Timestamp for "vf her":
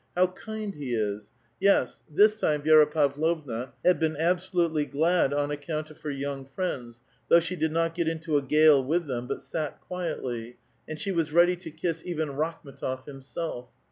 5.89-6.09